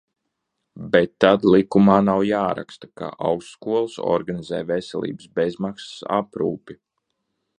Bet 0.93 1.11
tad 1.25 1.43
likumā 1.55 1.97
nav 2.05 2.21
jāraksta, 2.29 2.89
ka 3.01 3.11
augstskolas 3.31 3.99
organizē 4.15 4.63
veselības 4.73 5.31
bezmaksas 5.41 6.03
aprūpi. 6.21 6.81